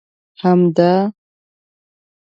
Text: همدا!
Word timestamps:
همدا! 0.43 1.11